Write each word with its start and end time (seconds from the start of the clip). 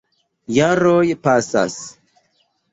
Jaroj 0.55 1.05
pasas. 1.29 1.79